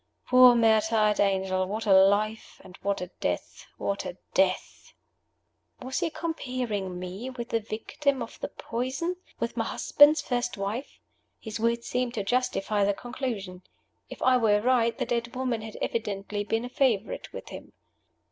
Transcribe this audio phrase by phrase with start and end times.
[0.29, 1.67] Poor martyred angel!
[1.67, 2.59] What a life!
[2.63, 3.67] And what a death!
[3.77, 4.93] what a death!"
[5.79, 10.99] Was he comparing me with the victim of the poison with my husband's first wife?
[11.39, 13.61] His words seemed to justify the conclusion.
[14.09, 17.71] If I were right, the dead woman had evidently been a favorite with him.